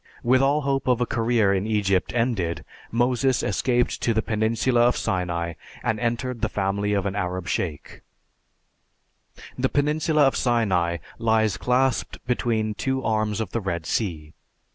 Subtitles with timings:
[0.23, 4.97] With all hope of a career in Egypt ended, Moses escaped to the Peninsula of
[4.97, 8.01] Sinai, and entered the family of an Arab sheik.
[9.59, 14.33] The Peninsula of Sinai lies clasped between two arms of the Red Sea.